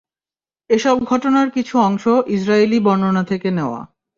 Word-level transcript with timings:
এসব 0.69 0.95
ঘটনার 1.03 1.47
কিছু 1.49 1.75
অংশ 1.79 2.03
ইসরাঈলী 2.27 2.77
বর্ণনা 2.79 3.23
থেকে 3.23 3.49
নেয়া। 3.51 3.81